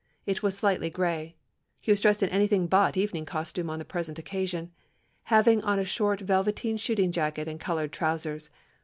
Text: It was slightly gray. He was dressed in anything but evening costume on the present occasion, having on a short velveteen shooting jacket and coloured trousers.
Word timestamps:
It 0.25 0.41
was 0.41 0.57
slightly 0.57 0.89
gray. 0.89 1.35
He 1.79 1.91
was 1.91 2.01
dressed 2.01 2.23
in 2.23 2.29
anything 2.29 2.65
but 2.65 2.97
evening 2.97 3.23
costume 3.23 3.69
on 3.69 3.77
the 3.77 3.85
present 3.85 4.17
occasion, 4.17 4.71
having 5.25 5.63
on 5.63 5.77
a 5.77 5.85
short 5.85 6.21
velveteen 6.21 6.77
shooting 6.77 7.11
jacket 7.11 7.47
and 7.47 7.59
coloured 7.59 7.91
trousers. 7.93 8.49